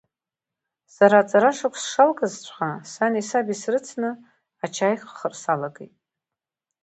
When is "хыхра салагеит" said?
5.01-5.93